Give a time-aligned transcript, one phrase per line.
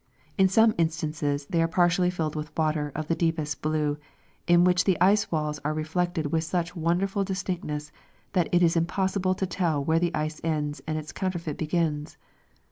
[0.35, 3.99] In some instances they are partially filled with water of the deepest blue,
[4.47, 7.91] in Avhich the ice walls are reflected with such wonderful distinctness
[8.33, 12.17] that it is impossible to tell where the ice ends and its counterfeit begins.